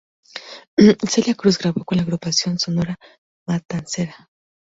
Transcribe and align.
Celia 1.07 1.35
Cruz 1.35 1.59
grabó 1.59 1.85
con 1.85 1.95
la 1.95 2.01
agrupación 2.01 2.57
"Sonora 2.57 2.97
Matancera". 3.47 4.31